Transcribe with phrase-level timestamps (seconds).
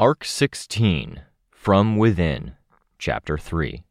[0.00, 2.54] Arc 16 From Within,
[3.00, 3.82] Chapter 3.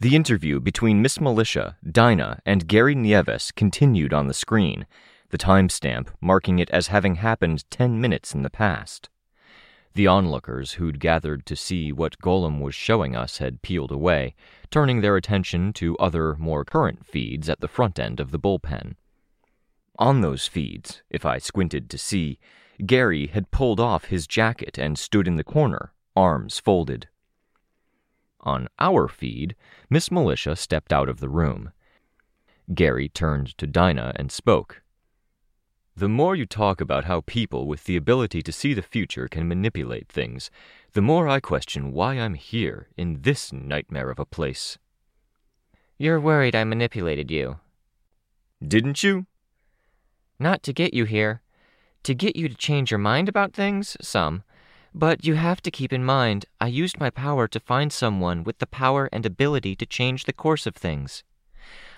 [0.00, 4.88] The interview between Miss Militia, Dinah, and Gary Nieves continued on the screen,
[5.30, 9.10] the timestamp marking it as having happened 10 minutes in the past.
[9.94, 14.34] The onlookers who'd gathered to see what Golem was showing us had peeled away,
[14.72, 18.96] turning their attention to other, more current feeds at the front end of the bullpen.
[20.00, 22.40] On those feeds, if I squinted to see,
[22.84, 27.08] Gary had pulled off his jacket and stood in the corner, arms folded.
[28.40, 29.56] On our feed,
[29.88, 31.72] Miss Militia stepped out of the room.
[32.74, 34.82] Gary turned to Dinah and spoke.
[35.96, 39.48] The more you talk about how people with the ability to see the future can
[39.48, 40.50] manipulate things,
[40.92, 44.76] the more I question why I'm here in this nightmare of a place.
[45.96, 47.60] You're worried I manipulated you.
[48.66, 49.26] Didn't you?
[50.38, 51.40] Not to get you here.
[52.06, 54.44] To get you to change your mind about things, some.
[54.94, 58.58] But you have to keep in mind, I used my power to find someone with
[58.58, 61.24] the power and ability to change the course of things.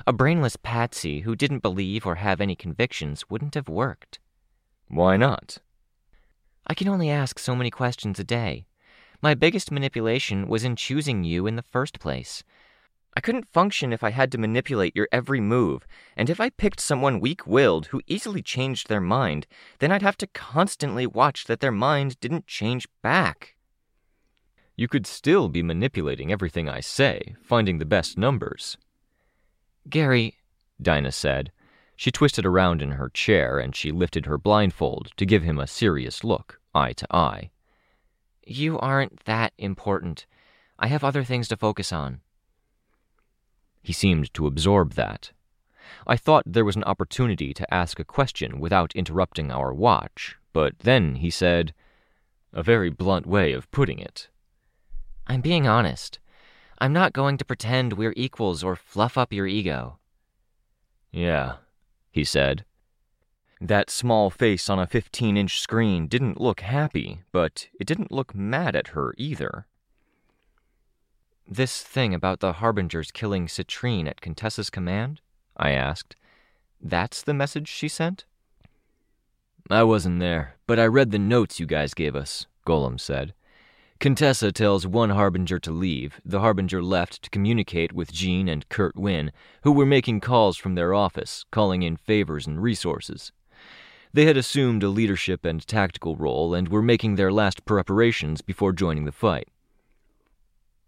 [0.07, 4.19] A brainless patsy who didn't believe or have any convictions wouldn't have worked.
[4.89, 5.59] Why not?
[6.67, 8.65] I can only ask so many questions a day.
[9.21, 12.43] My biggest manipulation was in choosing you in the first place.
[13.17, 16.81] I couldn't function if I had to manipulate your every move, and if I picked
[16.81, 19.47] someone weak willed who easily changed their mind,
[19.81, 23.57] then I'd have to constantly watch that their mind didn't change back.
[24.77, 28.79] You could still be manipulating everything I say, finding the best numbers.
[29.89, 30.37] Gary,
[30.81, 31.51] Dinah said.
[31.97, 35.67] She twisted around in her chair and she lifted her blindfold to give him a
[35.67, 37.51] serious look, eye to eye.
[38.47, 40.27] you aren't that important.
[40.79, 42.21] I have other things to focus on.
[43.89, 45.33] He seemed to absorb that.
[46.07, 50.79] I thought there was an opportunity to ask a question without interrupting our watch, but
[50.81, 51.73] then he said,
[52.53, 54.29] A very blunt way of putting it.
[55.27, 56.19] I'm being honest.
[56.79, 59.99] I'm not going to pretend we're equals or fluff up your ego.
[61.11, 61.55] Yeah,
[62.11, 62.67] he said.
[63.59, 68.35] That small face on a 15 inch screen didn't look happy, but it didn't look
[68.35, 69.67] mad at her either.
[71.51, 75.23] This thing about the Harbingers killing Citrine at Contessa's command?
[75.57, 76.15] I asked.
[76.79, 78.27] That's the message she sent?
[79.71, 83.33] I wasn't there, but I read the notes you guys gave us, Golem said.
[83.99, 86.21] Contessa tells one Harbinger to leave.
[86.23, 89.33] The Harbinger left to communicate with Jeanne and Kurt Wynn,
[89.63, 93.33] who were making calls from their office, calling in favors and resources.
[94.13, 98.75] They had assumed a leadership and tactical role and were making their last preparations before
[98.75, 99.49] joining the fight.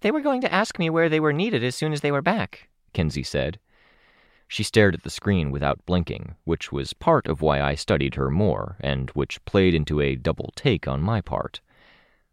[0.00, 2.22] They were going to ask me where they were needed as soon as they were
[2.22, 3.58] back, Kenzie said.
[4.48, 8.30] She stared at the screen without blinking, which was part of why I studied her
[8.30, 11.60] more, and which played into a double take on my part.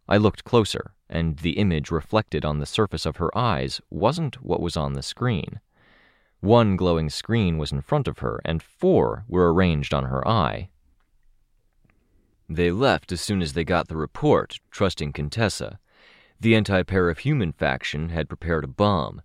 [0.10, 4.62] I looked closer, and the image reflected on the surface of her eyes wasn't what
[4.62, 5.60] was on the screen.
[6.40, 10.70] One glowing screen was in front of her, and four were arranged on her eye.
[12.50, 15.80] They left as soon as they got the report, trusting Contessa.
[16.40, 19.22] The anti parahuman faction had prepared a bomb.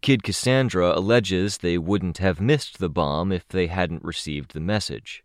[0.00, 5.24] Kid Cassandra alleges they wouldn't have missed the bomb if they hadn't received the message.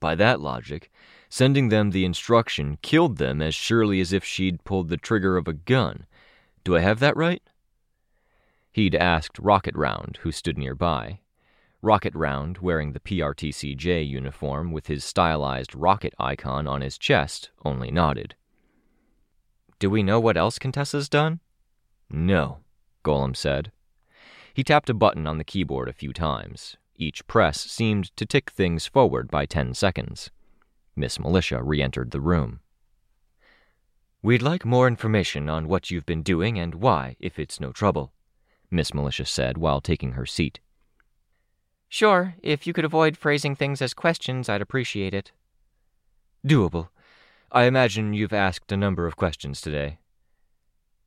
[0.00, 0.90] By that logic,
[1.28, 5.48] sending them the instruction killed them as surely as if she'd pulled the trigger of
[5.48, 6.06] a gun.
[6.64, 7.42] Do I have that right?
[8.72, 11.20] He'd asked Rocket Round, who stood nearby.
[11.82, 17.90] Rocket Round, wearing the PRTCJ uniform with his stylized rocket icon on his chest, only
[17.90, 18.34] nodded.
[19.78, 21.40] Do we know what else Contessa's done?
[22.10, 22.58] No,
[23.04, 23.70] Golem said.
[24.54, 26.76] He tapped a button on the keyboard a few times.
[26.96, 30.30] Each press seemed to tick things forward by ten seconds.
[30.96, 32.58] Miss Militia re entered the room.
[34.20, 38.12] We'd like more information on what you've been doing and why, if it's no trouble,
[38.68, 40.58] Miss Militia said while taking her seat.
[41.88, 45.30] Sure, if you could avoid phrasing things as questions, I'd appreciate it.
[46.44, 46.88] Doable.
[47.50, 49.98] I imagine you've asked a number of questions today.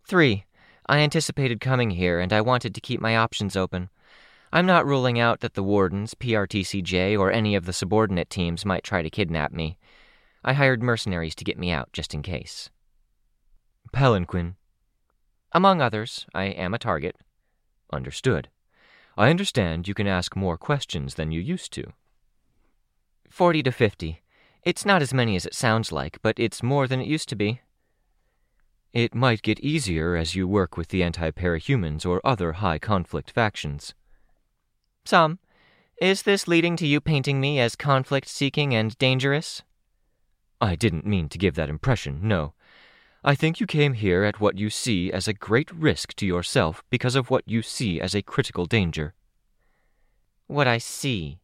[0.07, 0.45] Three.
[0.87, 3.89] I anticipated coming here, and I wanted to keep my options open.
[4.51, 8.83] I'm not ruling out that the Wardens, PRTCJ, or any of the subordinate teams might
[8.83, 9.77] try to kidnap me.
[10.43, 12.71] I hired mercenaries to get me out just in case.
[13.93, 14.55] Palanquin.
[15.51, 17.15] Among others, I am a target.
[17.93, 18.49] Understood.
[19.15, 21.93] I understand you can ask more questions than you used to.
[23.29, 24.21] 40 to 50.
[24.63, 27.35] It's not as many as it sounds like, but it's more than it used to
[27.35, 27.61] be.
[28.93, 33.31] It might get easier as you work with the anti parahumans or other high conflict
[33.31, 33.93] factions.
[35.05, 35.39] Some.
[35.99, 39.61] Is this leading to you painting me as conflict seeking and dangerous?
[40.59, 42.53] I didn't mean to give that impression, no.
[43.23, 46.83] I think you came here at what you see as a great risk to yourself
[46.89, 49.13] because of what you see as a critical danger.
[50.47, 51.40] What I see.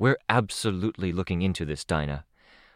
[0.00, 2.24] We're absolutely looking into this, Dinah.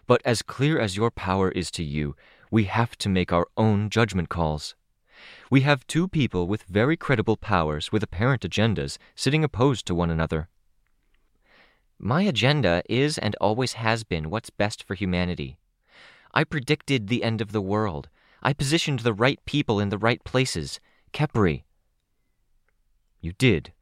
[0.07, 2.15] But as clear as your power is to you,
[2.51, 4.75] we have to make our own judgment calls.
[5.51, 10.11] We have two people with very credible powers with apparent agendas sitting opposed to one
[10.11, 10.51] another.
[11.99, 15.57] My agenda is and always has been what's best for humanity.
[16.35, 18.11] I predicted the end of the world.
[18.43, 20.79] I positioned the right people in the right places.
[21.15, 21.63] Khepri.
[23.23, 23.73] You did.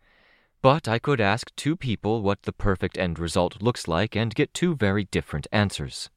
[0.63, 4.55] But I could ask two people what the perfect end result looks like and get
[4.55, 6.09] two very different answers.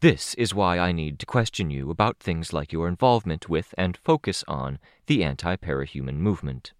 [0.00, 3.98] This is why I need to question you about things like your involvement with and
[3.98, 6.72] focus on the anti parahuman movement.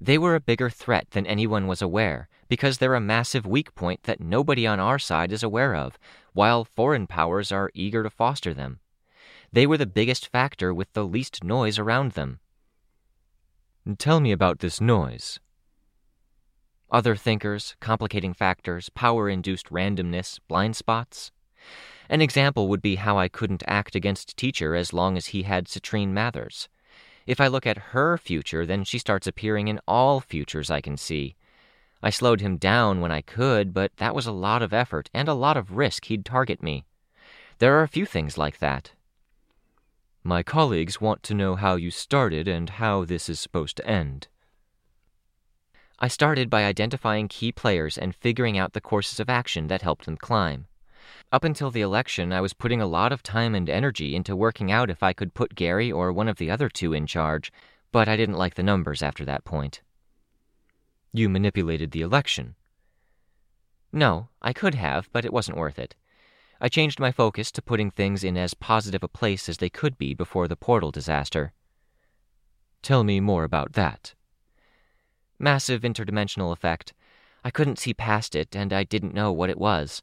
[0.00, 4.02] They were a bigger threat than anyone was aware, because they're a massive weak point
[4.02, 5.98] that nobody on our side is aware of,
[6.32, 8.80] while foreign powers are eager to foster them.
[9.52, 12.40] They were the biggest factor with the least noise around them.
[13.98, 15.38] Tell me about this noise.
[16.90, 21.32] Other thinkers, complicating factors, power induced randomness, blind spots.
[22.08, 25.66] An example would be how I couldn't act against Teacher as long as he had
[25.66, 26.68] Citrine Mathers.
[27.26, 30.96] If I look at her future, then she starts appearing in all futures I can
[30.96, 31.34] see.
[32.02, 35.28] I slowed him down when I could, but that was a lot of effort and
[35.28, 36.84] a lot of risk he'd target me.
[37.58, 38.92] There are a few things like that.
[40.22, 44.28] My colleagues want to know how you started and how this is supposed to end.
[45.98, 50.04] I started by identifying key players and figuring out the courses of action that helped
[50.04, 50.66] them climb.
[51.32, 54.70] Up until the election, I was putting a lot of time and energy into working
[54.70, 57.50] out if I could put Gary or one of the other two in charge,
[57.92, 59.80] but I didn't like the numbers after that point.
[61.12, 62.56] You manipulated the election.
[63.90, 65.94] No, I could have, but it wasn't worth it.
[66.60, 69.96] I changed my focus to putting things in as positive a place as they could
[69.96, 71.54] be before the portal disaster.
[72.82, 74.14] Tell me more about that.
[75.38, 76.94] Massive interdimensional effect.
[77.44, 80.02] I couldn't see past it, and I didn't know what it was.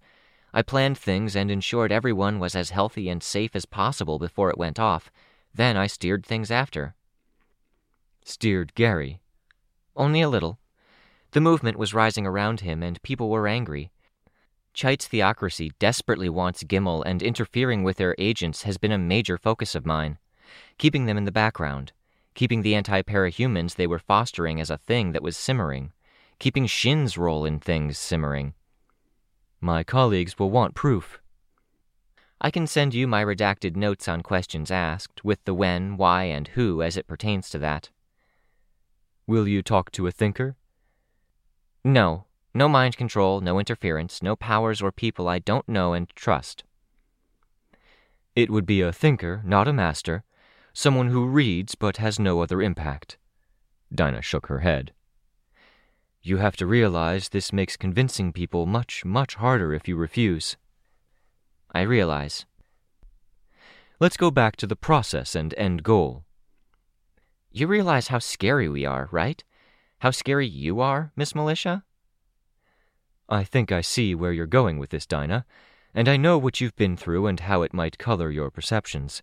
[0.54, 4.58] I planned things and ensured everyone was as healthy and safe as possible before it
[4.58, 5.12] went off.
[5.54, 6.96] Then I steered things after.
[8.24, 9.20] Steered Gary?
[9.96, 10.60] Only a little.
[11.32, 13.92] The movement was rising around him, and people were angry.
[14.74, 19.74] Cheit's theocracy desperately wants Gimel, and interfering with their agents has been a major focus
[19.74, 20.20] of mine.
[20.78, 21.92] Keeping them in the background,
[22.34, 25.92] keeping the anti parahumans they were fostering as a thing that was simmering,
[26.40, 28.54] keeping Shin's role in things simmering.
[29.62, 31.20] My colleagues will want proof.
[32.42, 36.50] I can send you my redacted notes on questions asked, with the when, why, and
[36.50, 37.90] who as it pertains to that.
[39.26, 40.58] Will you talk to a thinker?
[41.86, 42.26] No.
[42.54, 46.66] No mind control, no interference, no powers or people I don't know and trust.
[48.36, 50.24] It would be a thinker, not a master,
[50.74, 53.18] someone who reads but has no other impact.
[53.94, 54.92] Dinah shook her head.
[56.22, 60.58] You have to realize this makes convincing people much, much harder if you refuse.
[61.72, 62.46] I realize.
[64.00, 66.24] Let's go back to the process and end goal.
[67.52, 69.44] You realize how scary we are, right?
[70.00, 71.84] How scary you are, Miss Militia?
[73.30, 75.46] I think I see where you're going with this, Dinah,
[75.94, 79.22] and I know what you've been through and how it might color your perceptions.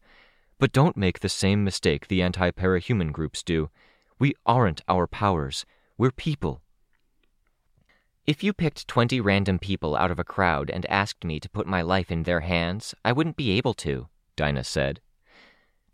[0.61, 3.71] But don't make the same mistake the anti parahuman groups do.
[4.19, 5.64] We aren't our powers,
[5.97, 6.61] we're people.
[8.26, 11.67] If you picked 20 random people out of a crowd and asked me to put
[11.67, 15.00] my life in their hands, I wouldn't be able to, Dinah said.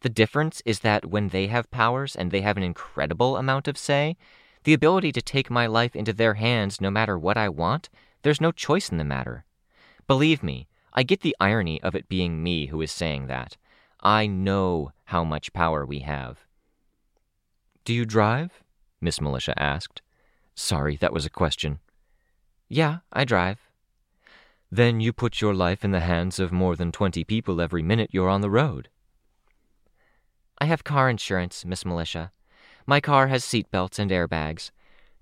[0.00, 3.78] The difference is that when they have powers and they have an incredible amount of
[3.78, 4.16] say,
[4.64, 7.88] the ability to take my life into their hands no matter what I want,
[8.22, 9.44] there's no choice in the matter.
[10.08, 13.56] Believe me, I get the irony of it being me who is saying that.
[14.00, 16.44] I know how much power we have.
[17.84, 18.62] Do you drive?
[19.00, 20.02] Miss Militia asked.
[20.54, 21.80] Sorry, that was a question.
[22.68, 23.58] Yeah, I drive.
[24.70, 28.10] Then you put your life in the hands of more than 20 people every minute
[28.12, 28.88] you're on the road.
[30.58, 32.32] I have car insurance, Miss Militia.
[32.86, 34.70] My car has seat belts and airbags.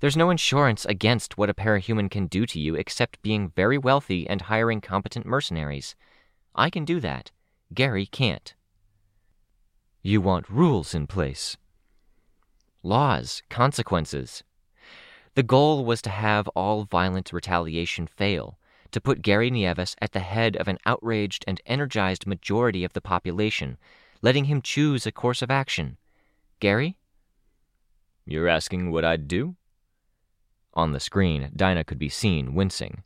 [0.01, 4.29] There's no insurance against what a parahuman can do to you except being very wealthy
[4.29, 5.97] and hiring competent mercenaries.
[6.55, 7.31] I can do that.
[7.73, 8.55] Gary can't.
[10.07, 11.57] You want rules in place.
[12.83, 14.45] Laws, consequences.
[15.35, 18.59] The goal was to have all violent retaliation fail,
[18.91, 23.01] to put Gary Nieves at the head of an outraged and energized majority of the
[23.01, 23.79] population,
[24.21, 25.97] letting him choose a course of action.
[26.61, 26.99] Gary?
[28.27, 29.57] You're asking what I'd do?
[30.75, 33.05] On the screen, Dinah could be seen wincing.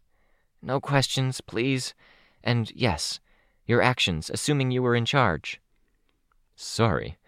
[0.61, 1.95] No questions, please.
[2.43, 3.21] And yes,
[3.67, 5.61] your actions, assuming you were in charge.
[6.61, 7.19] Sorry.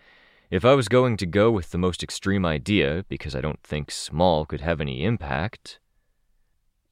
[0.50, 3.92] If I was going to go with the most extreme idea, because I don't think
[3.92, 5.78] small could have any impact.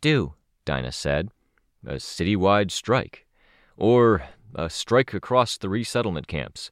[0.01, 1.31] Do, Dinah said.
[1.85, 3.27] A citywide strike.
[3.77, 4.23] Or
[4.55, 6.71] a strike across the resettlement camps.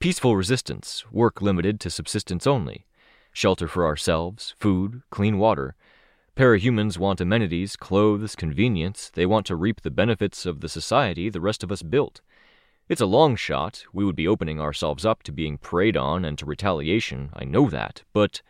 [0.00, 2.84] Peaceful resistance, work limited to subsistence only.
[3.32, 5.76] Shelter for ourselves, food, clean water.
[6.34, 9.12] Parahumans want amenities, clothes, convenience.
[9.14, 12.22] They want to reap the benefits of the society the rest of us built.
[12.88, 13.84] It's a long shot.
[13.92, 17.68] We would be opening ourselves up to being preyed on and to retaliation, I know
[17.68, 18.42] that, but.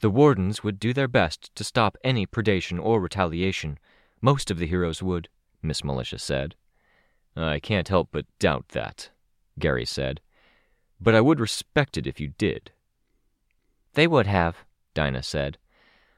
[0.00, 3.78] The Wardens would do their best to stop any predation or retaliation.
[4.20, 5.28] Most of the heroes would,
[5.62, 6.54] Miss Militia said.
[7.36, 9.10] I can't help but doubt that,
[9.58, 10.20] Gary said.
[11.00, 12.72] But I would respect it if you did.
[13.94, 14.64] They would have,
[14.94, 15.58] Dinah said.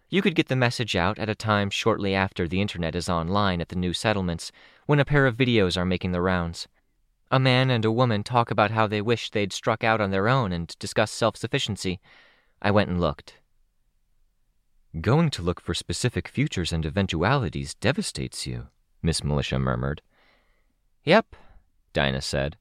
[0.09, 3.61] You could get the message out at a time shortly after the internet is online
[3.61, 4.53] at the new settlements,
[4.87, 6.69] when a pair of videos are making the rounds.
[7.31, 10.29] A man and a woman talk about how they wish they'd struck out on their
[10.29, 12.01] own and discuss self sufficiency.
[12.61, 13.39] I went and looked.
[15.01, 18.69] Going to look for specific futures and eventualities devastates you,
[19.03, 20.03] Miss Militia murmured.
[21.05, 21.35] Yep,
[21.95, 22.59] Dinah said.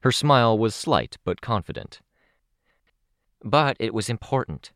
[0.00, 2.00] Her smile was slight but confident.
[3.44, 4.72] But it was important.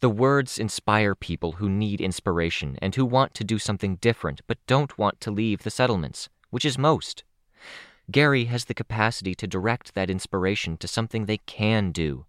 [0.00, 4.56] The words inspire people who need inspiration and who want to do something different but
[4.66, 7.22] don't want to leave the settlements, which is most.
[8.10, 12.24] Gary has the capacity to direct that inspiration to something they can do.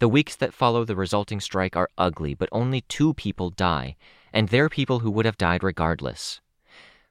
[0.00, 3.96] The weeks that follow the resulting strike are ugly, but only two people die,
[4.30, 6.42] and they're people who would have died regardless.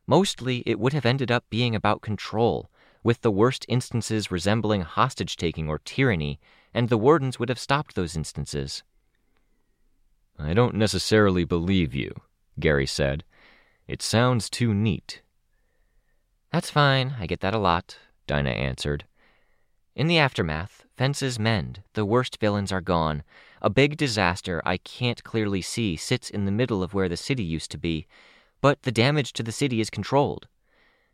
[0.06, 2.70] Mostly, it would have ended up being about control,
[3.04, 6.40] with the worst instances resembling hostage taking or tyranny,
[6.72, 8.84] and the wardens would have stopped those instances.
[10.44, 12.14] I don't necessarily believe you,
[12.60, 13.24] Gary said.
[13.88, 15.22] It sounds too neat.
[16.52, 19.06] That's fine, I get that a lot, Dinah answered.
[19.96, 23.24] In the aftermath, fences mend, the worst villains are gone.
[23.62, 27.44] A big disaster I can't clearly see sits in the middle of where the city
[27.44, 28.08] used to be,
[28.62, 30.48] but the damage to the city is controlled.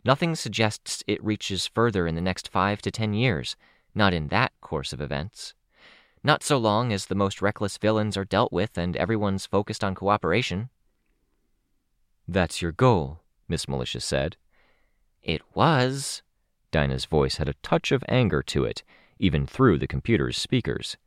[0.05, 3.55] Nothing suggests it reaches further in the next five to ten years,
[3.93, 5.53] not in that course of events.
[6.27, 9.95] Not so long as the most reckless villains are dealt with and everyone's focused on
[9.95, 10.67] cooperation.
[12.27, 14.35] That's your goal, Miss Militia said.
[15.23, 16.23] It was.
[16.69, 18.83] Dinah's voice had a touch of anger to it,
[19.17, 20.97] even through the computer's speakers.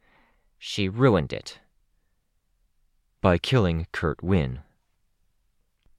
[0.59, 1.61] She ruined it.
[3.21, 4.61] By killing Kurt Wynn.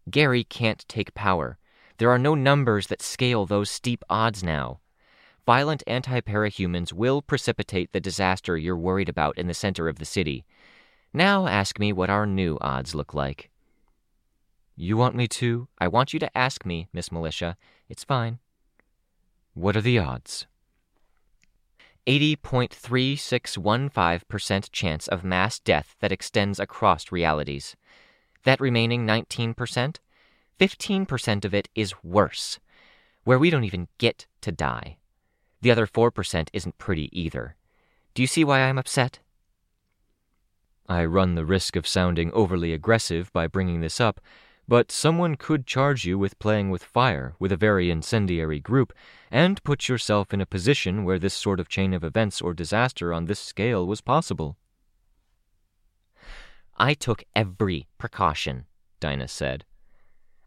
[0.09, 1.59] Gary can't take power.
[1.99, 4.79] There are no numbers that scale those steep odds now.
[5.45, 10.05] Violent anti parahumans will precipitate the disaster you're worried about in the center of the
[10.05, 10.45] city.
[11.13, 13.49] Now ask me what our new odds look like.
[14.75, 15.67] You want me to?
[15.79, 17.57] I want you to ask me, Miss Militia.
[17.89, 18.39] It's fine.
[19.53, 20.47] What are the odds?
[22.07, 27.75] 80.3615% chance of mass death that extends across realities.
[28.43, 29.97] That remaining 19%,
[30.59, 32.59] 15% of it is worse,
[33.23, 34.97] where we don't even get to die.
[35.61, 37.55] The other 4% isn't pretty either.
[38.13, 39.19] Do you see why I'm upset?
[40.89, 44.19] I run the risk of sounding overly aggressive by bringing this up,
[44.67, 48.93] but someone could charge you with playing with fire with a very incendiary group
[49.29, 53.13] and put yourself in a position where this sort of chain of events or disaster
[53.13, 54.57] on this scale was possible.
[56.77, 58.65] I took every precaution,
[58.99, 59.65] Dinah said.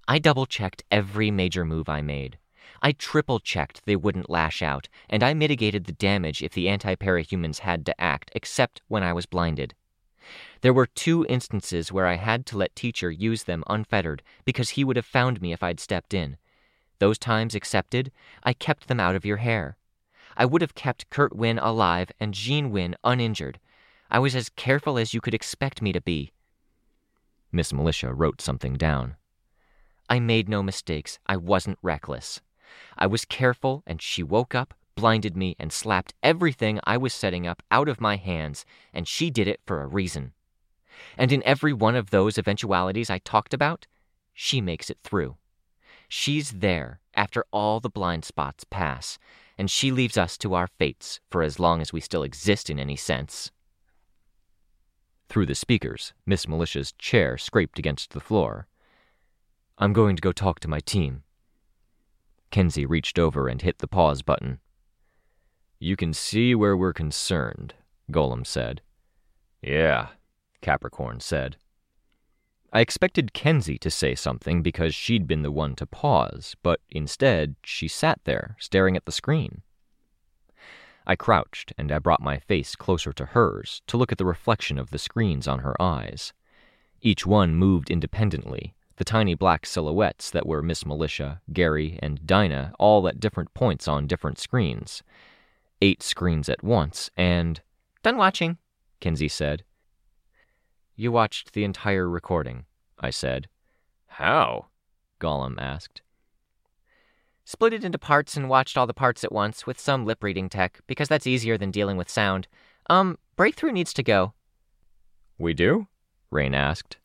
[0.09, 2.38] I double checked every major move I made.
[2.84, 6.94] I triple checked they wouldn't lash out, and I mitigated the damage if the anti
[6.96, 9.74] parahumans had to act, except when I was blinded.
[10.60, 14.84] There were two instances where I had to let Teacher use them unfettered because he
[14.84, 16.36] would have found me if I'd stepped in.
[16.98, 18.12] Those times accepted,
[18.42, 19.78] I kept them out of your hair.
[20.36, 23.58] I would have kept Kurt Wynn alive and Jeanne Wynn uninjured.
[24.10, 26.32] I was as careful as you could expect me to be.
[27.50, 29.16] Miss Militia wrote something down.
[30.10, 31.18] I made no mistakes.
[31.26, 32.42] I wasn't reckless.
[32.97, 37.47] I was careful, and she woke up, blinded me, and slapped everything I was setting
[37.47, 40.33] up out of my hands, and she did it for a reason.
[41.18, 43.87] And in every one of those eventualities I talked about,
[44.33, 45.37] she makes it through.
[46.09, 49.18] She's there after all the blind spots pass,
[49.59, 52.78] and she leaves us to our fates for as long as we still exist in
[52.78, 53.50] any sense.
[55.28, 58.68] Through the speakers, Miss Militia's chair scraped against the floor.
[59.78, 61.24] I'm going to go talk to my team.
[62.54, 64.61] Kenzie reached over and hit the pause button.
[65.80, 67.75] You can see where we're concerned,
[68.12, 68.80] Golem said.
[69.61, 70.11] Yeah,
[70.61, 71.56] Capricorn said.
[72.73, 77.56] I expected Kenzie to say something because she'd been the one to pause, but instead
[77.64, 79.62] she sat there, staring at the screen.
[81.08, 84.78] I crouched and I brought my face closer to hers to look at the reflection
[84.78, 86.32] of the screens on her eyes.
[87.00, 92.72] Each one moved independently, the tiny black silhouettes that were Miss Militia, Gary, and Dinah
[92.78, 95.02] all at different points on different screens.
[95.82, 97.60] Eight screens at once, and.
[98.02, 98.58] Done watching,
[99.00, 99.64] Kenzie said.
[100.96, 102.66] You watched the entire recording,
[103.00, 103.48] I said.
[104.06, 104.66] How?
[105.20, 106.02] Golem asked.
[107.44, 110.48] Split it into parts and watched all the parts at once with some lip reading
[110.48, 112.46] tech, because that's easier than dealing with sound.
[112.88, 114.32] Um, Breakthrough needs to go.
[115.38, 115.88] We do?
[116.30, 116.96] Rain asked.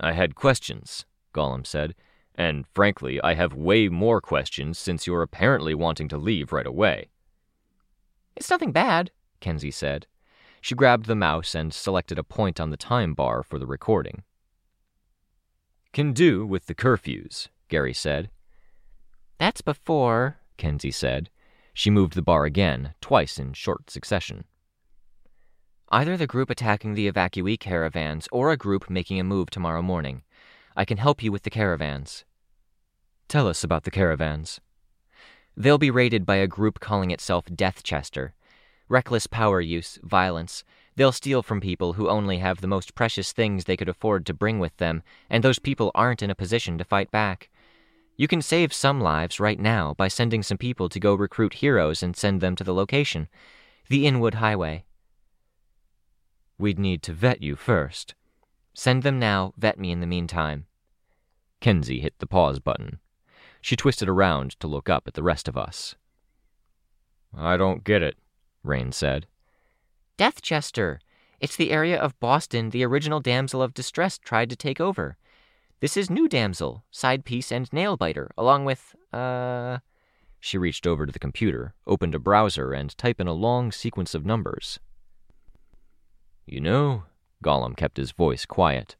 [0.00, 1.94] I had questions, Golem said,
[2.34, 7.10] and frankly, I have way more questions since you're apparently wanting to leave right away.
[8.36, 10.06] It's nothing bad, Kenzie said.
[10.60, 14.22] She grabbed the mouse and selected a point on the time bar for the recording.
[15.92, 18.30] Can do with the curfews, Gary said.
[19.38, 21.30] That's before, Kenzie said.
[21.72, 24.44] She moved the bar again, twice in short succession.
[25.90, 30.22] Either the group attacking the evacuee caravans or a group making a move tomorrow morning.
[30.76, 32.24] I can help you with the caravans.
[33.28, 34.60] Tell us about the caravans.
[35.56, 38.34] They'll be raided by a group calling itself Deathchester.
[38.88, 40.64] Reckless power use, violence.
[40.96, 44.34] They'll steal from people who only have the most precious things they could afford to
[44.34, 47.50] bring with them, and those people aren't in a position to fight back.
[48.16, 52.02] You can save some lives right now by sending some people to go recruit heroes
[52.02, 53.28] and send them to the location
[53.88, 54.84] the Inwood Highway.
[56.58, 58.14] We'd need to vet you first.
[58.74, 60.66] Send them now, vet me in the meantime.
[61.60, 62.98] Kenzie hit the pause button.
[63.60, 65.94] She twisted around to look up at the rest of us.
[67.36, 68.16] I don't get it,
[68.62, 69.26] Rain said.
[70.16, 71.00] Deathchester.
[71.40, 75.16] It's the area of Boston the original damsel of distress tried to take over.
[75.80, 79.78] This is New Damsel, Side Piece, and nail biter, along with, uh.
[80.40, 84.14] She reached over to the computer, opened a browser, and typed in a long sequence
[84.14, 84.78] of numbers.
[86.46, 87.04] You know,
[87.42, 88.96] Golem kept his voice quiet.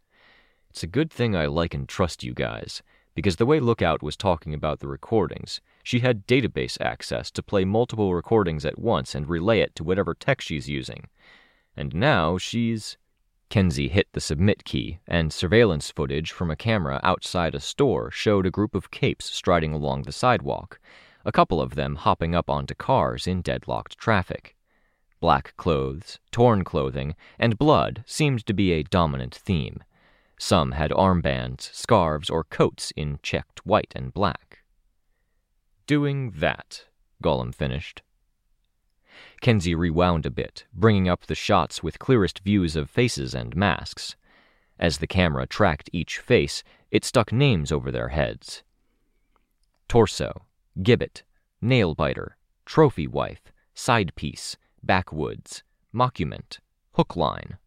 [0.71, 2.83] It's a good thing I like and trust you guys,
[3.15, 7.65] because the way Lookout was talking about the recordings, she had database access to play
[7.65, 11.09] multiple recordings at once and relay it to whatever tech she's using.
[11.77, 12.97] And now she's.
[13.51, 18.47] Kenzie hit the submit key, and surveillance footage from a camera outside a store showed
[18.47, 20.81] a group of capes striding along the sidewalk,
[21.25, 24.57] a couple of them hopping up onto cars in deadlocked traffic.
[25.25, 29.83] Black clothes, torn clothing, and blood seemed to be a dominant theme.
[30.39, 34.59] Some had armbands, scarves, or coats in checked white and black.
[35.87, 36.85] Doing that,
[37.23, 38.03] Golem finished.
[39.41, 44.17] Kenzie rewound a bit, bringing up the shots with clearest views of faces and masks.
[44.79, 48.63] As the camera tracked each face, it stuck names over their heads
[49.89, 50.43] Torso,
[50.83, 51.23] Gibbet,
[51.63, 55.63] nail biter, Trophy Wife, Side Piece, backwoods,
[55.95, 56.59] mockument,
[56.93, 57.59] hook line.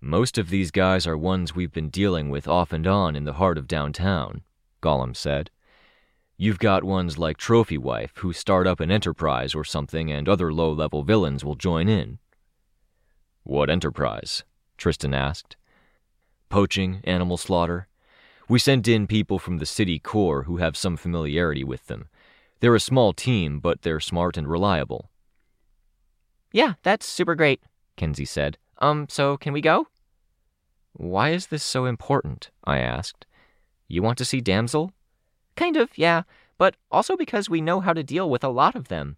[0.00, 3.34] Most of these guys are ones we've been dealing with off and on in the
[3.34, 4.42] heart of downtown,
[4.82, 5.50] Golem said.
[6.36, 10.52] You've got ones like Trophy Wife who start up an enterprise or something and other
[10.52, 12.18] low level villains will join in.
[13.44, 14.42] What enterprise?
[14.76, 15.56] Tristan asked.
[16.48, 17.86] Poaching, animal slaughter.
[18.48, 22.08] We sent in people from the city core who have some familiarity with them.
[22.58, 25.11] They're a small team, but they're smart and reliable.
[26.52, 27.62] Yeah, that's super great,
[27.96, 28.58] Kenzie said.
[28.78, 29.86] Um, so can we go?
[30.92, 32.50] Why is this so important?
[32.64, 33.26] I asked.
[33.88, 34.92] You want to see Damsel?
[35.56, 36.22] Kind of, yeah,
[36.58, 39.16] but also because we know how to deal with a lot of them.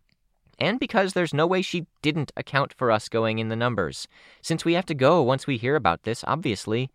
[0.58, 4.06] And because there's no way she didn't account for us going in the numbers,
[4.40, 6.90] since we have to go once we hear about this, obviously.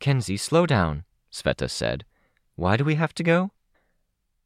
[0.00, 2.04] Kenzie, slow down, Sveta said.
[2.56, 3.52] Why do we have to go?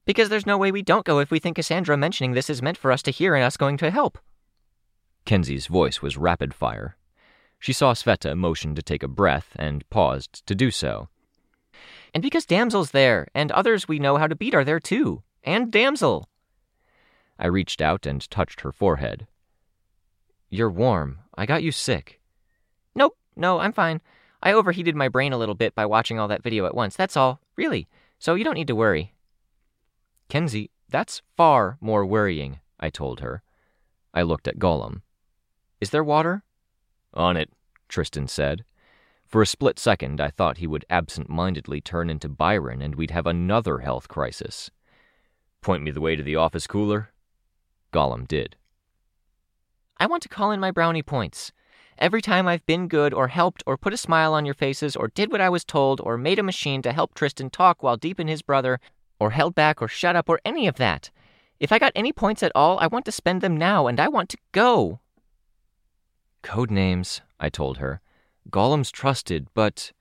[0.08, 2.78] Because there's no way we don't go if we think Cassandra mentioning this is meant
[2.78, 4.16] for us to hear and us going to help.
[5.26, 6.96] Kenzie's voice was rapid fire.
[7.58, 11.10] She saw Sveta motion to take a breath and paused to do so.
[12.14, 15.24] And because Damsel's there, and others we know how to beat are there too.
[15.44, 16.30] And Damsel.
[17.38, 19.26] I reached out and touched her forehead.
[20.48, 21.18] You're warm.
[21.34, 22.18] I got you sick.
[22.94, 24.00] Nope, no, I'm fine.
[24.42, 27.14] I overheated my brain a little bit by watching all that video at once, that's
[27.14, 27.86] all, really.
[28.18, 29.12] So you don't need to worry.
[30.28, 33.42] Kenzie, That's far more worrying, I told her.
[34.12, 35.02] I looked at Golem.
[35.80, 36.42] Is there water?
[37.14, 37.50] On it,
[37.88, 38.64] Tristan said.
[39.26, 43.10] For a split second, I thought he would absent mindedly turn into Byron and we'd
[43.10, 44.70] have another health crisis.
[45.60, 47.10] Point me the way to the office cooler?
[47.92, 48.56] Golem did.
[49.98, 51.52] I want to call in my brownie points.
[51.98, 55.08] Every time I've been good or helped or put a smile on your faces or
[55.08, 58.20] did what I was told or made a machine to help Tristan talk while deep
[58.20, 58.78] in his brother
[59.20, 61.10] or held back or shut up or any of that.
[61.60, 64.08] If I got any points at all, I want to spend them now and I
[64.08, 65.00] want to go.
[66.42, 68.00] Code names, I told her.
[68.50, 69.92] Golem's trusted, but.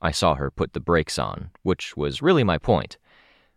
[0.00, 2.98] I saw her put the brakes on, which was really my point.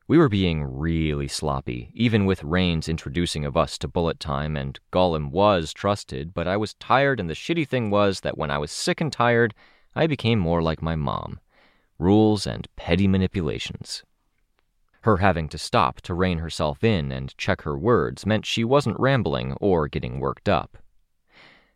[0.07, 4.79] We were being really sloppy, even with Rains introducing of us to bullet time, and
[4.91, 8.57] Golem was trusted, but I was tired, and the shitty thing was that when I
[8.57, 9.53] was sick and tired,
[9.95, 11.39] I became more like my mom.
[11.99, 14.03] Rules and petty manipulations.
[15.01, 18.99] Her having to stop to rein herself in and check her words meant she wasn't
[18.99, 20.77] rambling or getting worked up.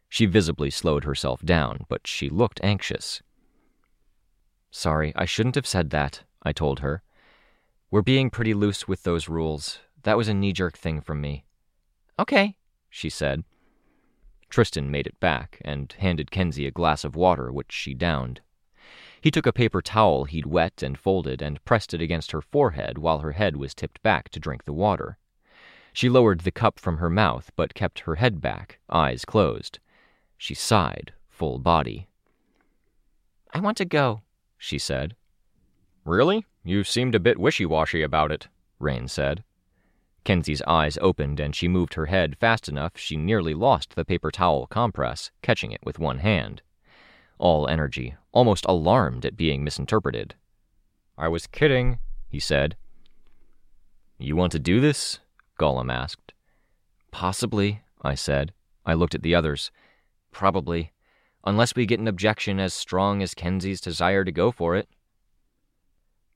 [0.09, 3.23] She visibly slowed herself down, but she looked anxious.
[4.69, 7.01] Sorry, I shouldn't have said that, I told her.
[7.89, 9.79] We're being pretty loose with those rules.
[10.03, 11.45] That was a knee jerk thing from me.
[12.19, 12.57] Okay,
[12.89, 13.43] she said.
[14.49, 18.41] Tristan made it back and handed Kenzie a glass of water, which she downed.
[19.21, 22.97] He took a paper towel he'd wet and folded and pressed it against her forehead
[22.97, 25.17] while her head was tipped back to drink the water.
[25.93, 29.79] She lowered the cup from her mouth but kept her head back, eyes closed.
[30.37, 32.07] She sighed, full body.
[33.53, 34.21] I want to go,
[34.57, 35.15] she said.
[36.03, 36.45] Really?
[36.63, 38.49] You seemed a bit wishy washy about it,
[38.79, 39.43] Rain said.
[40.25, 44.31] Kenzie's eyes opened and she moved her head fast enough she nearly lost the paper
[44.31, 46.61] towel compress, catching it with one hand.
[47.37, 50.35] All energy, almost alarmed at being misinterpreted.
[51.17, 52.75] I was kidding, he said.
[54.17, 55.19] You want to do this?
[55.59, 56.33] Golem asked.
[57.11, 58.53] Possibly, I said.
[58.85, 59.71] I looked at the others.
[60.31, 60.91] Probably.
[61.43, 64.87] Unless we get an objection as strong as Kenzie's desire to go for it.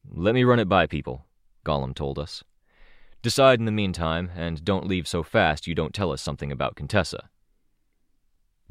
[0.10, 1.26] Let me run it by people,
[1.66, 2.44] Golem told us.
[3.22, 6.76] Decide in the meantime, and don't leave so fast you don't tell us something about
[6.76, 7.30] Contessa.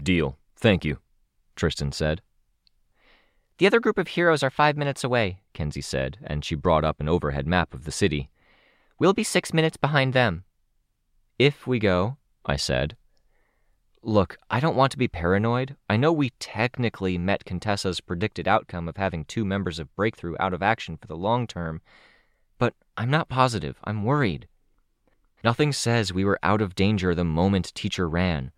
[0.02, 0.38] Deal.
[0.56, 0.98] Thank you,
[1.58, 2.22] Tristan said.
[3.58, 7.00] The other group of heroes are five minutes away, Kenzie said, and she brought up
[7.00, 8.30] an overhead map of the city.
[8.98, 10.44] We'll be six minutes behind them.
[11.38, 12.16] If we go,
[12.46, 12.96] I said,
[14.00, 15.76] Look, I don't want to be paranoid.
[15.90, 20.54] I know we technically met Contessa's predicted outcome of having two members of Breakthrough out
[20.54, 21.82] of action for the long term,
[22.58, 23.78] but I'm not positive.
[23.82, 24.46] I'm worried.
[25.42, 28.52] Nothing says we were out of danger the moment teacher ran.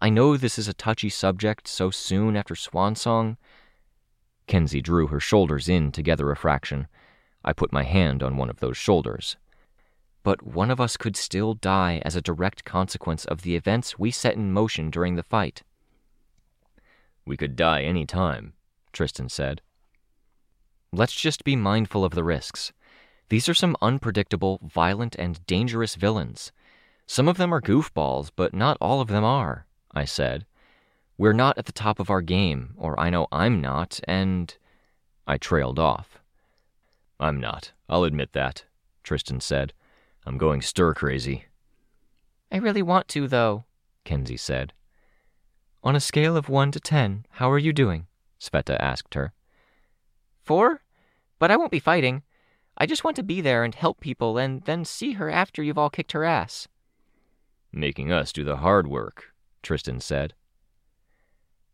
[0.00, 3.36] I know this is a touchy subject so soon after Swan Song.
[4.46, 6.88] Kenzie drew her shoulders in together a fraction.
[7.44, 9.36] I put my hand on one of those shoulders
[10.24, 14.10] but one of us could still die as a direct consequence of the events we
[14.10, 15.62] set in motion during the fight.
[17.26, 18.54] We could die any time,
[18.92, 19.60] Tristan said.
[20.92, 22.72] Let's just be mindful of the risks.
[23.28, 26.52] These are some unpredictable, violent, and dangerous villains.
[27.06, 30.46] Some of them are goofballs, but not all of them are, I said.
[31.16, 34.54] We're not at the top of our game, or I know I'm not, and.
[35.26, 36.18] I trailed off.
[37.18, 37.72] I'm not.
[37.88, 38.64] I'll admit that,
[39.02, 39.72] Tristan said.
[40.26, 41.46] I'm going stir crazy.
[42.50, 43.64] I really want to, though,
[44.04, 44.72] Kenzie said.
[45.82, 48.06] On a scale of 1 to 10, how are you doing?
[48.40, 49.32] Sveta asked her.
[50.42, 50.82] Four?
[51.38, 52.22] But I won't be fighting.
[52.76, 55.78] I just want to be there and help people and then see her after you've
[55.78, 56.68] all kicked her ass.
[57.72, 59.33] Making us do the hard work,
[59.64, 60.34] Tristan said.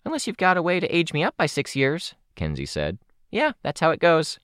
[0.04, 2.98] Unless you've got a way to age me up by six years, Kenzie said.
[3.30, 4.38] Yeah, that's how it goes.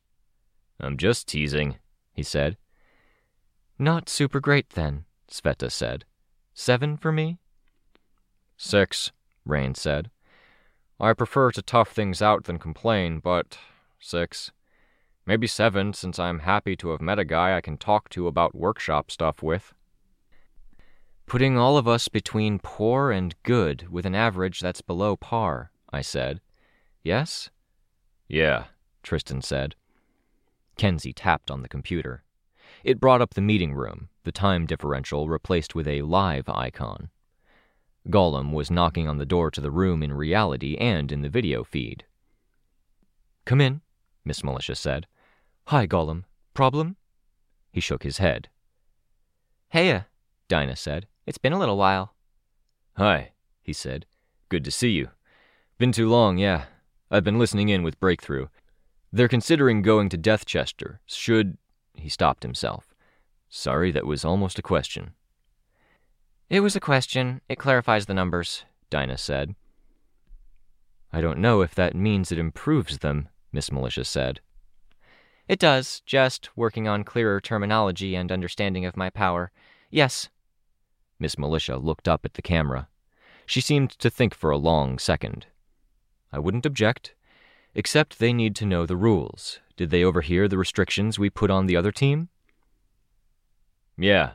[0.79, 1.77] I'm just teasing,
[2.13, 2.59] he said.
[3.79, 6.05] Not super great then, Sveta said.
[6.53, 7.39] Seven for me?
[8.57, 9.13] Six,
[9.45, 10.11] Rain said.
[10.99, 13.59] I prefer to tough things out than complain, but
[13.99, 14.51] six.
[15.27, 18.55] Maybe seven, since I'm happy to have met a guy I can talk to about
[18.55, 19.75] workshop stuff with.
[21.27, 26.01] Putting all of us between poor and good with an average that's below par, I
[26.01, 26.41] said.
[27.03, 27.51] Yes?
[28.29, 28.67] Yeah,
[29.03, 29.75] Tristan said.
[30.77, 32.23] Kenzie tapped on the computer.
[32.85, 37.11] It brought up the meeting room, the time differential replaced with a live icon.
[38.09, 41.65] Golem was knocking on the door to the room in reality and in the video
[41.65, 42.05] feed.
[43.45, 43.81] Come in,
[44.25, 45.09] Miss Militia said.
[45.67, 46.23] Hi, Golem.
[46.55, 46.97] Problem?
[47.73, 48.49] He shook his head.
[49.75, 50.07] Heya,
[50.49, 51.09] Dinah said.
[51.27, 52.15] It's been a little while.
[52.97, 54.07] Hi, he said.
[54.49, 55.11] Good to see you.
[55.77, 56.67] Been too long, yeah.
[57.11, 58.47] I've been listening in with Breakthrough.
[59.13, 61.01] They're considering going to Deathchester.
[61.05, 61.59] Should
[61.95, 62.95] he stopped himself.
[63.49, 65.13] Sorry, that was almost a question.
[66.49, 67.41] It was a question.
[67.49, 69.55] It clarifies the numbers, Dinah said.
[71.13, 74.41] I don't know if that means it improves them, Miss Militia said.
[75.49, 79.51] It does, just working on clearer terminology and understanding of my power.
[79.91, 80.29] Yes.
[81.19, 82.89] Miss Militia looked up at the camera.
[83.47, 85.47] She seemed to think for a long second.
[86.33, 87.15] I wouldn't object,
[87.75, 89.61] except they need to know the rules.
[89.77, 92.29] Did they overhear the restrictions we put on the other team?
[93.97, 94.33] Yeah,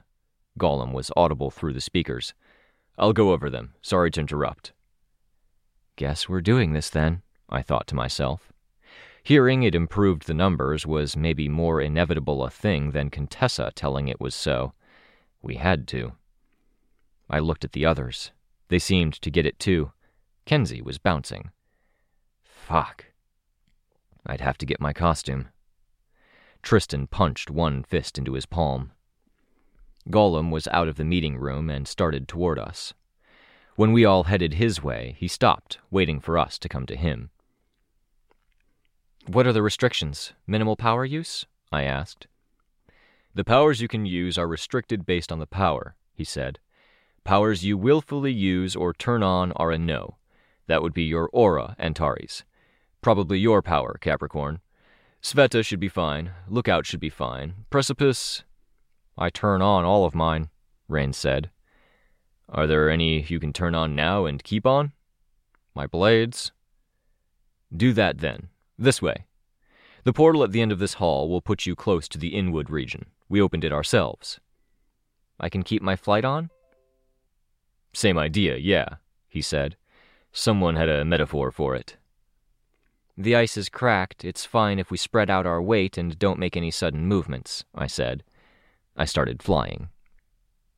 [0.60, 2.34] Golem was audible through the speakers.
[2.98, 3.74] I'll go over them.
[3.82, 4.74] Sorry to interrupt.
[5.96, 8.52] Guess we're doing this then, I thought to myself.
[9.24, 14.20] Hearing it improved the numbers was maybe more inevitable a thing than Contessa telling it
[14.20, 14.74] was so.
[15.41, 16.13] We had to.
[17.32, 18.32] I looked at the others.
[18.67, 19.94] They seemed to get it too.
[20.46, 21.52] Kenzie was bouncing.
[22.44, 23.06] Fuck.
[24.26, 25.48] I'd have to get my costume.
[26.62, 28.91] Tristan punched one fist into his palm.
[30.10, 32.94] Golem was out of the meeting room and started toward us.
[33.78, 37.30] When we all headed his way, he stopped, waiting for us to come to him.
[39.28, 40.34] What are the restrictions?
[40.46, 41.46] Minimal power use?
[41.72, 42.28] I asked.
[43.34, 46.60] The powers you can use are restricted based on the power, he said.
[47.24, 50.18] Powers you willfully use or turn on are a no.
[50.68, 52.44] That would be your aura, Antares.
[53.02, 54.60] Probably your power, Capricorn.
[55.22, 56.32] Sveta should be fine.
[56.48, 57.66] Lookout should be fine.
[57.70, 58.44] Precipice.
[59.18, 60.50] I turn on all of mine,
[60.88, 61.52] Rain said.
[62.50, 64.94] Are there any you can turn on now and keep on?
[65.76, 66.52] My blades.
[67.76, 68.50] Do that then.
[68.78, 69.26] This way.
[70.04, 72.70] The portal at the end of this hall will put you close to the Inwood
[72.70, 73.06] region.
[73.30, 74.40] We opened it ourselves.
[75.40, 76.50] I can keep my flight on?
[77.93, 78.95] Same idea, yeah,
[79.27, 79.75] he said.
[80.32, 81.97] Someone had a metaphor for it.
[83.17, 84.23] The ice is cracked.
[84.23, 87.88] It's fine if we spread out our weight and don't make any sudden movements, I
[87.88, 88.23] said.
[88.95, 89.89] I started flying.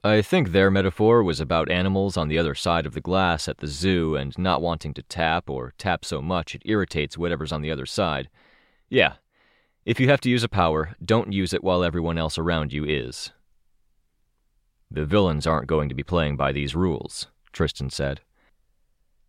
[0.03, 3.59] I think their metaphor was about animals on the other side of the glass at
[3.59, 7.61] the zoo and not wanting to tap or tap so much it irritates whatever's on
[7.61, 8.29] the other side.
[8.89, 9.13] Yeah,
[9.85, 12.83] if you have to use a power, don't use it while everyone else around you
[12.83, 13.31] is.
[14.93, 18.21] The villains aren't going to be playing by these rules, Tristan said.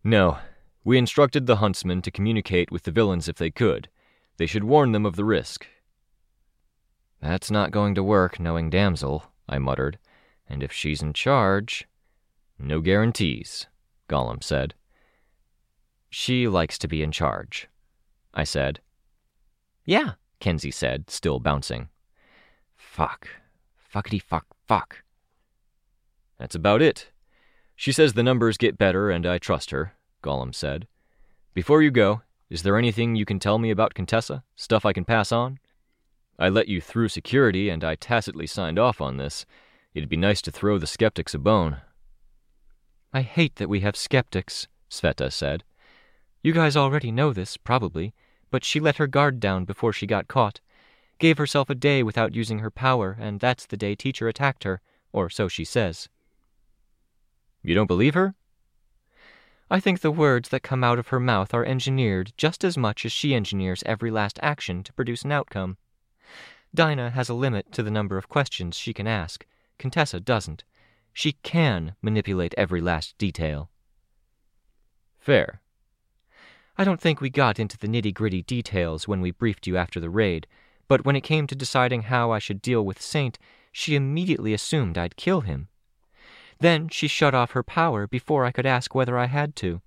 [0.03, 0.37] No,
[0.83, 3.89] we instructed the huntsmen to communicate with the villains if they could.
[4.37, 5.65] They should warn them of the risk.
[7.19, 9.97] That's not going to work, knowing Damsel, I muttered.
[10.47, 11.87] And if she's in charge.
[12.59, 13.65] No guarantees,
[14.07, 14.75] Golem said.
[16.11, 17.69] She likes to be in charge,
[18.35, 18.81] I said.
[19.83, 21.89] Yeah, Kenzie said, still bouncing.
[22.75, 23.27] Fuck.
[23.91, 25.04] Fuckety fuck fuck.
[26.37, 27.11] That's about it.
[27.75, 29.93] She says the numbers get better, and I trust her,
[30.23, 30.87] Golem said.
[31.53, 34.43] Before you go, is there anything you can tell me about Contessa?
[34.55, 35.59] Stuff I can pass on?
[36.37, 39.45] I let you through security, and I tacitly signed off on this.
[39.93, 41.77] It'd be nice to throw the skeptics a bone.
[43.13, 45.63] I hate that we have skeptics, Sveta said.
[46.43, 48.13] You guys already know this, probably,
[48.51, 50.59] but she let her guard down before she got caught.
[51.17, 54.81] Gave herself a day without using her power, and that's the day teacher attacked her,
[55.13, 56.09] or so she says.
[57.65, 58.35] You don't believe her?
[59.71, 63.05] I think the words that come out of her mouth are engineered just as much
[63.05, 65.77] as she engineers every last action to produce an outcome.
[66.75, 69.47] Dinah has a limit to the number of questions she can ask.
[69.79, 70.63] Contessa doesn't.
[71.11, 73.71] She can manipulate every last detail.
[75.17, 75.61] Fair.
[76.77, 79.99] I don't think we got into the nitty gritty details when we briefed you after
[79.99, 80.45] the raid,
[80.87, 83.39] but when it came to deciding how I should deal with Saint,
[83.71, 85.69] she immediately assumed I'd kill him.
[86.59, 89.81] Then she shut off her power before I could ask whether I had to.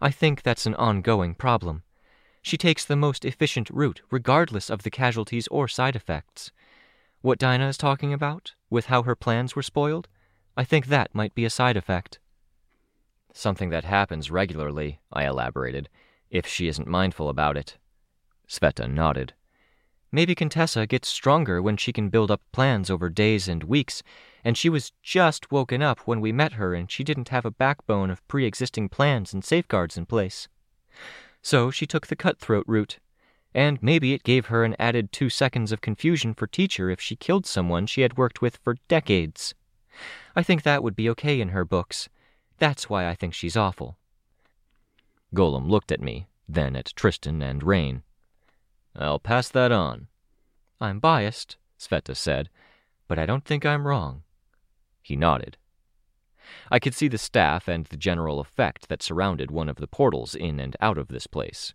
[0.00, 1.82] I think that's an ongoing problem.
[2.42, 6.52] She takes the most efficient route, regardless of the casualties or side effects.
[7.20, 10.08] What Dinah is talking about, with how her plans were spoiled,
[10.56, 12.20] I think that might be a side effect.
[13.32, 15.88] Something that happens regularly, I elaborated,
[16.30, 17.76] if she isn't mindful about it.
[18.48, 19.34] Sveta nodded.
[20.10, 24.02] Maybe Contessa gets stronger when she can build up plans over days and weeks,
[24.48, 27.50] and she was just woken up when we met her and she didn't have a
[27.50, 30.48] backbone of pre existing plans and safeguards in place.
[31.42, 32.98] So she took the cutthroat route,
[33.52, 37.14] and maybe it gave her an added two seconds of confusion for teacher if she
[37.14, 39.54] killed someone she had worked with for decades.
[40.34, 42.08] I think that would be okay in her books.
[42.56, 43.98] That's why I think she's awful.
[45.34, 48.02] Golem looked at me, then at Tristan and Rain.
[48.96, 50.06] I'll pass that on.
[50.80, 52.48] I'm biased, Sveta said,
[53.08, 54.22] but I don't think I'm wrong.
[55.08, 55.56] He nodded.
[56.70, 60.34] I could see the staff and the general effect that surrounded one of the portals
[60.34, 61.72] in and out of this place.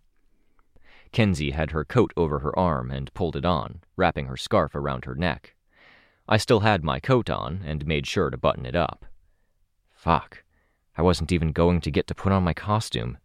[1.10, 5.04] Kenzie had her coat over her arm and pulled it on, wrapping her scarf around
[5.04, 5.56] her neck.
[6.28, 9.04] I still had my coat on and made sure to button it up.
[9.92, 10.44] Fuck.
[10.96, 13.18] I wasn't even going to get to put on my costume.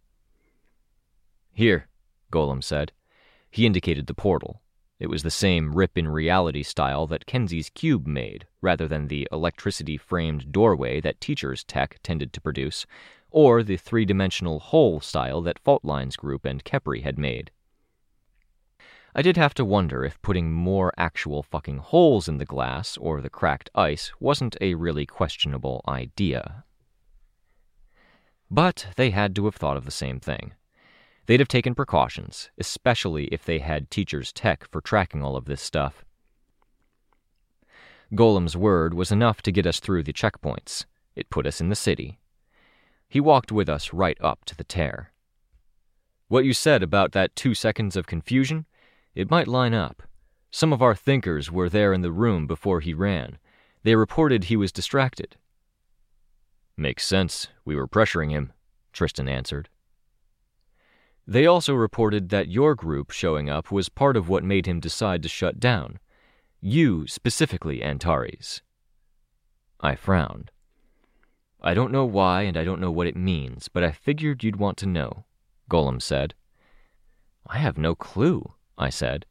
[1.54, 1.88] Here,
[2.32, 2.94] Golem said.
[3.52, 4.64] He indicated the portal.
[5.00, 9.28] It was the same rip in reality style that Kenzie's cube made, rather than the
[9.32, 12.86] electricity framed doorway that teacher's tech tended to produce,
[13.32, 17.52] or the three dimensional hole style that Faultline's group and Kepri had made.
[19.16, 23.22] I did have to wonder if putting more actual fucking holes in the glass or
[23.22, 26.66] the cracked ice wasn't a really questionable idea.
[28.52, 30.54] But they had to have thought of the same thing.
[31.30, 35.62] They'd have taken precautions, especially if they had teachers' tech for tracking all of this
[35.62, 36.04] stuff.
[38.16, 40.86] Golem's word was enough to get us through the checkpoints.
[41.16, 42.18] It put us in the city.
[43.08, 45.12] He walked with us right up to the tear.
[46.30, 48.66] What you said about that two seconds of confusion,
[49.14, 50.02] it might line up.
[50.50, 53.38] Some of our thinkers were there in the room before he ran.
[53.84, 55.38] They reported he was distracted.
[56.76, 57.50] Makes sense.
[57.66, 58.52] We were pressuring him,
[58.94, 59.70] Tristan answered.
[61.30, 65.22] They also reported that your group showing up was part of what made him decide
[65.22, 66.00] to shut down.
[66.60, 68.64] You specifically, Antares.
[69.80, 70.50] I frowned.
[71.62, 74.56] I don't know why and I don't know what it means, but I figured you'd
[74.56, 75.26] want to know,
[75.70, 76.34] Golem said.
[77.46, 79.28] I have no clue, I said.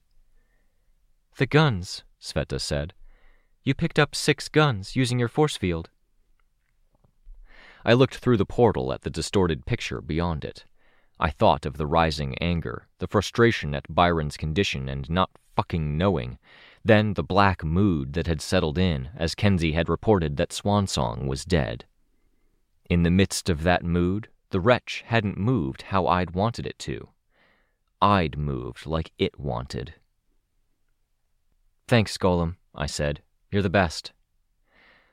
[1.37, 2.95] The guns, Sveta said.
[3.65, 5.91] You picked up six guns using your force field.
[7.85, 10.65] I looked through the portal at the distorted picture beyond it.
[11.21, 16.39] I thought of the rising anger, the frustration at Byron's condition and not fucking knowing,
[16.85, 21.45] then the black mood that had settled in as Kenzie had reported that Swansong was
[21.45, 21.85] dead.
[22.89, 27.09] In the midst of that mood, the wretch hadn't moved how I'd wanted it to.
[28.01, 29.95] I'd moved like it wanted.
[31.89, 33.23] Thanks, Golem, I said.
[33.51, 34.13] You're the best.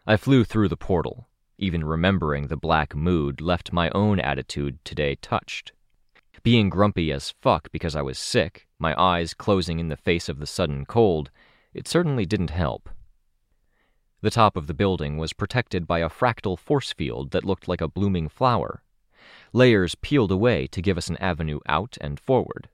[0.05, 1.27] I flew through the portal.
[1.57, 5.71] Even remembering the black mood left my own attitude today touched.
[6.45, 10.37] Being grumpy as fuck because I was sick, my eyes closing in the face of
[10.37, 11.31] the sudden cold,
[11.73, 12.87] it certainly didn't help.
[14.21, 17.81] The top of the building was protected by a fractal force field that looked like
[17.81, 18.83] a blooming flower.
[19.53, 22.69] Layers peeled away to give us an avenue out and forward.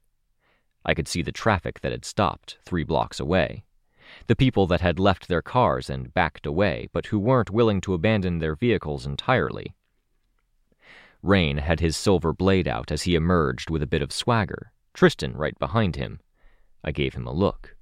[0.83, 3.63] I could see the traffic that had stopped three blocks away.
[4.27, 7.93] The people that had left their cars and backed away, but who weren't willing to
[7.93, 9.75] abandon their vehicles entirely.
[11.23, 15.33] Rain had his silver blade out as he emerged with a bit of swagger, Tristan
[15.33, 16.19] right behind him.
[16.83, 17.75] I gave him a look.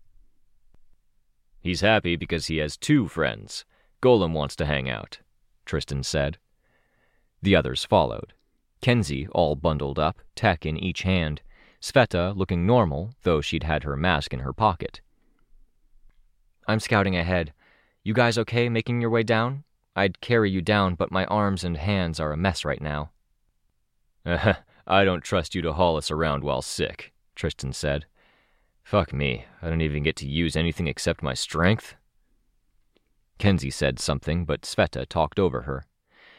[1.61, 3.65] He's happy because he has two friends.
[4.01, 5.19] Golem wants to hang out,
[5.65, 6.37] Tristan said.
[7.41, 8.33] The others followed.
[8.81, 11.41] Kenzie, all bundled up, tech in each hand.
[11.81, 15.01] Sveta looking normal, though she'd had her mask in her pocket.
[16.67, 17.53] I'm scouting ahead.
[18.03, 19.63] You guys okay making your way down?
[19.95, 23.11] I'd carry you down, but my arms and hands are a mess right now.
[24.25, 24.55] Uh-huh.
[24.87, 28.05] I don't trust you to haul us around while sick, Tristan said.
[28.83, 31.95] Fuck me, I don't even get to use anything except my strength.
[33.37, 35.85] Kenzie said something, but Sveta talked over her.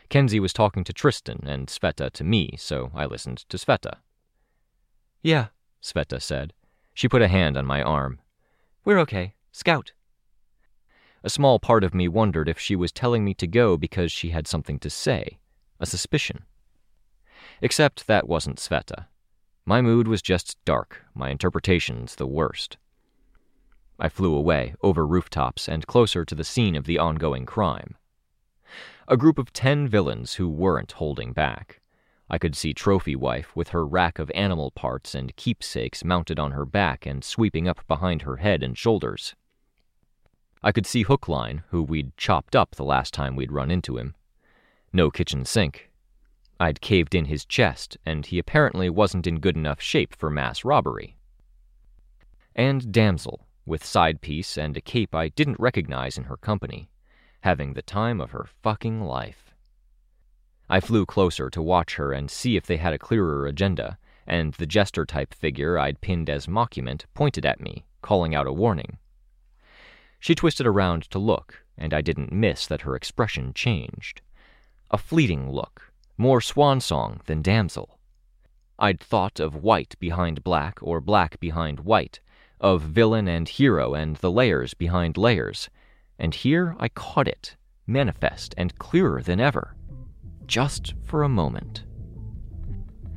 [0.09, 3.99] Kenzie was talking to Tristan and Sveta to me, so I listened to Sveta.
[5.23, 5.47] Yeah,
[5.81, 6.53] Sveta said.
[6.93, 8.19] She put a hand on my arm.
[8.85, 9.35] We're okay.
[9.53, 9.93] Scout.
[11.23, 14.31] A small part of me wondered if she was telling me to go because she
[14.31, 15.39] had something to say,
[15.79, 16.45] a suspicion.
[17.63, 19.07] Except that wasn't Sveta.
[19.67, 22.79] My mood was just dark, my interpretations the worst.
[23.99, 27.97] I flew away, over rooftops, and closer to the scene of the ongoing crime.
[29.07, 31.81] A group of ten villains who weren't holding back.
[32.31, 36.53] I could see Trophy Wife with her rack of animal parts and keepsakes mounted on
[36.53, 39.35] her back and sweeping up behind her head and shoulders.
[40.63, 44.15] I could see Hookline, who we'd chopped up the last time we'd run into him.
[44.93, 45.90] No kitchen sink,
[46.61, 50.63] I'd caved in his chest, and he apparently wasn't in good enough shape for mass
[50.63, 51.17] robbery.
[52.55, 56.91] And Damsel, with side piece and a cape I didn't recognize in her company,
[57.41, 59.55] having the time of her fucking life.
[60.69, 63.97] I flew closer to watch her and see if they had a clearer agenda,
[64.27, 68.53] and the jester type figure I'd pinned as mockument pointed at me, calling out a
[68.53, 68.99] warning.
[70.19, 74.21] She twisted around to look, and I didn't miss that her expression changed.
[74.91, 75.90] A fleeting look,
[76.21, 77.99] more swan song than damsel.
[78.79, 82.21] I'd thought of white behind black or black behind white,
[82.61, 85.71] of villain and hero and the layers behind layers,
[86.19, 87.57] and here I caught it,
[87.87, 89.75] manifest and clearer than ever,
[90.45, 91.85] just for a moment.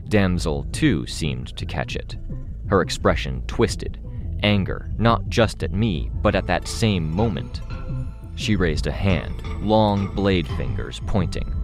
[0.07, 2.15] Damsel, too, seemed to catch it.
[2.67, 3.99] Her expression twisted,
[4.43, 7.59] anger, not just at me, but at that same moment.
[8.35, 11.62] She raised a hand, long blade fingers pointing.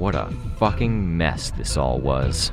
[0.00, 2.52] What a fucking mess this all was.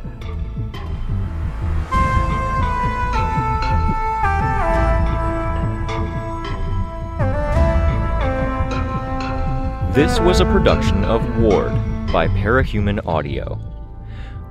[9.96, 11.72] This was a production of Ward
[12.12, 13.58] by Parahuman Audio.